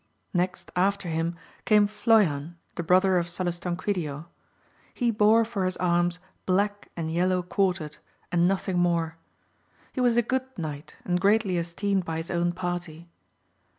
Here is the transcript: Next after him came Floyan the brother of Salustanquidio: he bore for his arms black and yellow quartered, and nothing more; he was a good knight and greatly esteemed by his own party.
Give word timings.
Next 0.33 0.71
after 0.75 1.09
him 1.09 1.35
came 1.63 1.85
Floyan 1.87 2.55
the 2.73 2.81
brother 2.81 3.19
of 3.19 3.27
Salustanquidio: 3.27 4.25
he 4.95 5.11
bore 5.11 5.45
for 5.45 5.63
his 5.65 5.77
arms 5.77 6.17
black 6.47 6.87
and 6.97 7.11
yellow 7.13 7.43
quartered, 7.43 7.97
and 8.31 8.47
nothing 8.47 8.79
more; 8.79 9.17
he 9.93 10.01
was 10.01 10.17
a 10.17 10.23
good 10.23 10.47
knight 10.57 10.95
and 11.05 11.21
greatly 11.21 11.55
esteemed 11.59 12.03
by 12.03 12.17
his 12.17 12.31
own 12.31 12.51
party. 12.51 13.09